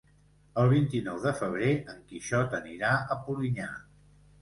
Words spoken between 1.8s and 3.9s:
en Quixot anirà a Polinyà.